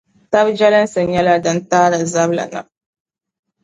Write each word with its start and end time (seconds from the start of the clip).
Tab’ 0.31 0.47
jɛlinsi 0.59 0.99
nyɛla 1.11 1.33
din 1.43 1.57
tahiri 1.69 1.99
zabili 2.13 2.45
na. 2.53 2.61